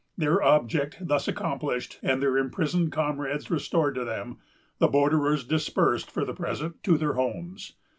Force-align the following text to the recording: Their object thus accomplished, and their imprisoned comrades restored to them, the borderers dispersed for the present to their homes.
Their 0.17 0.41
object 0.41 0.97
thus 0.99 1.27
accomplished, 1.27 1.99
and 2.01 2.19
their 2.23 2.35
imprisoned 2.35 2.91
comrades 2.91 3.51
restored 3.51 3.93
to 3.93 4.03
them, 4.03 4.39
the 4.79 4.87
borderers 4.87 5.43
dispersed 5.45 6.09
for 6.09 6.25
the 6.25 6.33
present 6.33 6.81
to 6.85 6.97
their 6.97 7.13
homes. 7.13 7.73